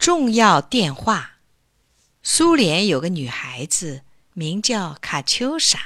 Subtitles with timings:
[0.00, 1.32] 重要电话。
[2.22, 4.00] 苏联有个女孩子，
[4.32, 5.78] 名叫卡秋莎，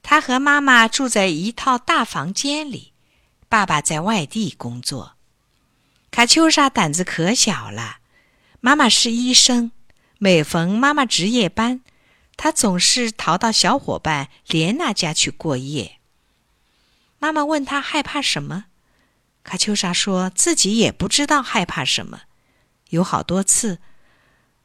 [0.00, 2.92] 她和妈妈住在一套大房间里，
[3.48, 5.16] 爸爸在外地工作。
[6.12, 7.96] 卡秋莎胆子可小了，
[8.60, 9.72] 妈妈是医生，
[10.18, 11.80] 每逢妈妈值夜班，
[12.36, 15.98] 她总是逃到小伙伴莲娜家去过夜。
[17.18, 18.66] 妈妈问她害怕什么，
[19.42, 22.20] 卡秋莎说自己也不知道害怕什么，
[22.90, 23.78] 有好多次。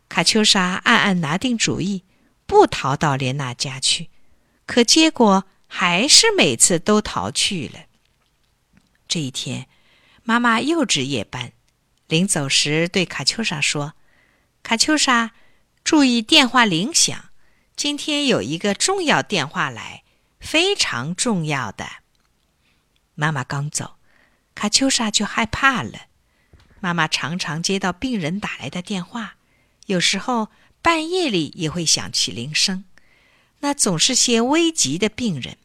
[0.10, 2.04] 卡秋莎暗暗拿定主意，
[2.46, 4.10] 不逃到莲娜家去，
[4.66, 7.86] 可结果还是每次都逃去了。
[9.08, 9.68] 这一天，
[10.24, 11.54] 妈妈又值夜班，
[12.08, 13.94] 临走时对卡秋莎说
[14.64, 15.32] ：“卡秋莎，
[15.84, 17.30] 注意电话铃响，
[17.76, 20.04] 今天有一个重要电话来，
[20.40, 21.88] 非常重要的。”
[23.16, 23.96] 妈妈刚走，
[24.56, 26.08] 卡秋莎就害怕了。
[26.82, 29.36] 妈妈常常接到病人打来的电话。
[29.86, 30.50] 有时候
[30.82, 32.84] 半夜里也会响起铃声，
[33.60, 35.58] 那总是些危急的病人。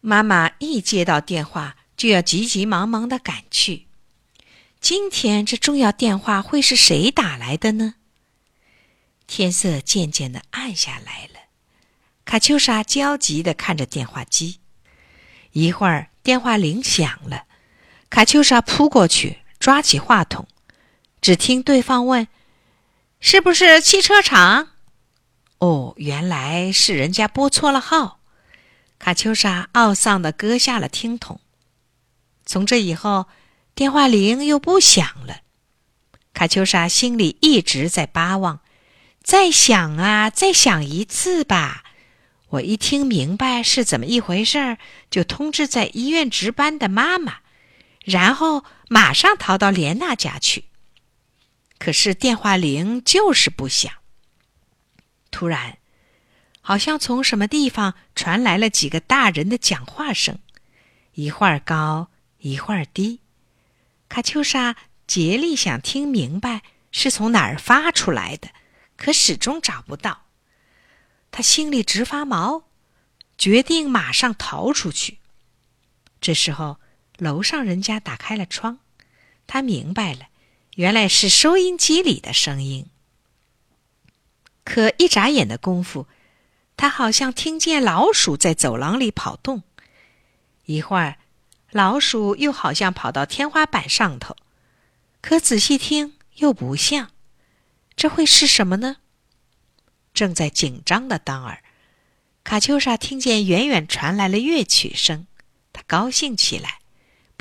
[0.00, 3.86] 妈妈一接到电话，就要急急忙忙的赶去。
[4.80, 7.94] 今天这重要电话会是谁打来的呢？
[9.28, 11.40] 天色渐渐的暗下来了，
[12.24, 14.58] 卡秋莎焦急的看着电话机。
[15.52, 17.44] 一会儿电话铃响了，
[18.10, 20.48] 卡秋莎扑过去抓起话筒，
[21.20, 22.26] 只听对方问。
[23.20, 24.70] 是不是汽车厂？
[25.58, 28.18] 哦，原来是人家拨错了号。
[28.98, 31.38] 卡秋莎懊丧的搁下了听筒。
[32.44, 33.28] 从这以后，
[33.72, 35.42] 电话铃又不响了。
[36.34, 38.58] 卡秋莎心里一直在巴望：
[39.22, 41.84] 再响啊，再响一次吧！
[42.48, 47.41] 我一听明白是怎么一回事儿，就通知在医院值班的妈妈，
[48.04, 50.64] 然后马上逃到莲娜家去。
[51.78, 53.92] 可是电话铃就是不响。
[55.30, 55.78] 突然，
[56.60, 60.38] 好像从什么地方传来了几个大人的讲话声，
[61.14, 63.20] 一会儿高，一会儿低。
[64.08, 68.50] 卡秋莎竭力想听明白是从哪儿发出来的，
[68.96, 70.26] 可始终找不到。
[71.30, 72.64] 他心里直发毛，
[73.38, 75.18] 决定马上逃出去。
[76.20, 76.78] 这时候，
[77.22, 78.80] 楼上人家打开了窗，
[79.46, 80.26] 他明白了。
[80.74, 82.86] 原来是收音机里的声音。
[84.64, 86.08] 可一眨眼的功夫，
[86.76, 89.62] 他好像听见老鼠在走廊里跑动。
[90.64, 91.18] 一会儿，
[91.70, 94.36] 老鼠又好像跑到天花板上头。
[95.20, 97.12] 可仔细听又不像，
[97.94, 98.96] 这会是什么呢？
[100.12, 101.62] 正在紧张的当儿，
[102.42, 105.26] 卡秋莎听见远远传来了乐曲声，
[105.72, 106.80] 她高兴起来，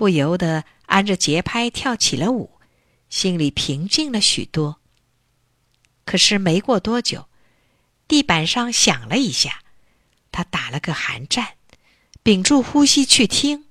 [0.01, 2.59] 不由得按着节拍跳起了舞。
[3.07, 4.81] 心里平静了许多。
[6.06, 7.29] 可是没过多久，
[8.07, 9.62] 地板上响了一下，
[10.31, 11.50] 他打了个寒战，
[12.23, 13.66] 屏住呼吸去听。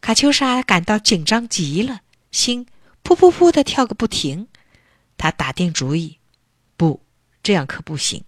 [0.00, 2.00] 卡秋莎感到紧张极了，
[2.30, 2.66] 心
[3.04, 4.48] 噗噗噗的跳个不停。
[5.18, 6.16] 他打定主意，
[6.78, 7.04] 不，
[7.42, 8.24] 这样可不行，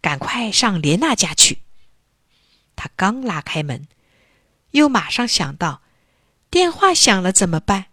[0.00, 1.62] 赶快上莲娜家去。
[2.76, 3.88] 他刚拉开门，
[4.70, 5.82] 又马上想到，
[6.54, 7.86] 电话响了怎么办？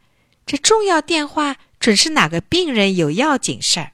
[0.45, 3.93] 这重要电话准是哪个病人有要紧事儿，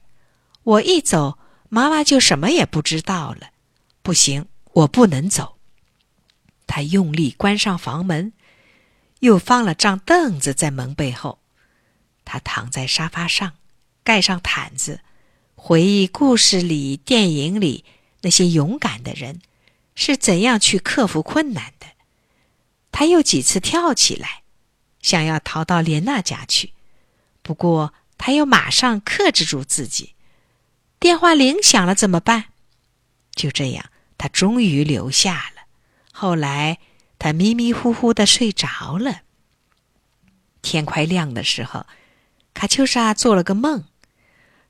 [0.62, 1.38] 我一走，
[1.70, 3.48] 妈妈就什么也不知道了。
[4.02, 5.56] 不行，我不能走。
[6.66, 8.34] 他用力关上房门，
[9.20, 11.38] 又放了张凳子在门背后。
[12.26, 13.54] 他躺在沙发上，
[14.04, 15.00] 盖上毯子，
[15.54, 17.86] 回忆故事里、电影里
[18.20, 19.40] 那些勇敢的人
[19.94, 21.86] 是怎样去克服困难的。
[22.92, 24.42] 他又几次跳起来。
[25.00, 26.72] 想要逃到莲娜家去，
[27.42, 30.14] 不过他又马上克制住自己。
[30.98, 32.46] 电话铃响了怎么办？
[33.34, 35.62] 就这样，他终于留下了。
[36.12, 36.78] 后来，
[37.18, 39.20] 他迷迷糊糊的睡着了。
[40.60, 41.86] 天快亮的时候，
[42.52, 43.84] 卡秋莎做了个梦，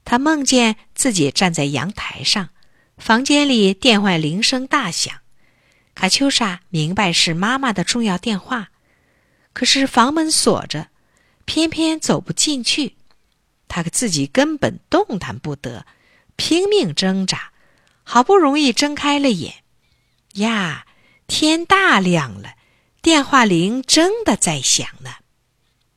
[0.04, 2.50] 她梦见自己站在阳台上，
[2.98, 5.20] 房间里电话铃声大响。
[5.94, 8.70] 卡秋莎明白是妈妈的重要电话。
[9.58, 10.86] 可是房门锁着，
[11.44, 12.94] 偏偏走不进去，
[13.66, 15.84] 他自己根本动弹不得，
[16.36, 17.50] 拼命挣扎，
[18.04, 19.64] 好不容易睁开了眼，
[20.34, 20.86] 呀，
[21.26, 22.54] 天大亮了，
[23.02, 25.10] 电话铃真的在响呢。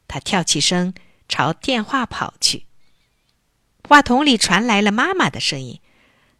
[0.07, 0.95] 他跳起身
[1.29, 2.65] 朝电话跑去，
[3.87, 5.79] 话筒里传来了妈妈的声音：“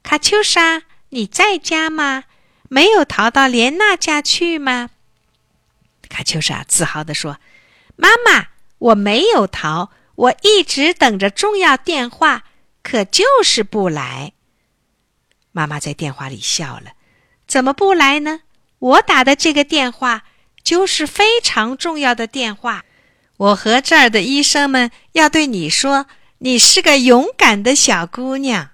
[0.02, 2.24] 卡秋莎，你在家吗？
[2.68, 4.90] 没有逃到莲娜家去吗？”
[6.12, 7.38] 卡秋莎自豪地说
[7.96, 8.50] ：“妈妈，
[8.80, 12.44] 我没有逃，我一直等着重要电话，
[12.84, 14.34] 可就是不来。”
[15.54, 16.92] 妈妈在电话里笑了
[17.48, 18.42] ：“怎么不来呢？
[18.80, 20.24] 我打的这个电话
[20.62, 22.84] 就是非常重要的电话。
[23.38, 26.08] 我和这儿的医生们要对你说，
[26.40, 28.72] 你是个勇敢的小姑娘。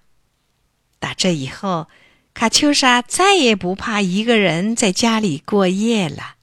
[0.98, 1.88] 打这以后，
[2.34, 6.34] 卡秋莎再也不怕一个人在家里过夜了。”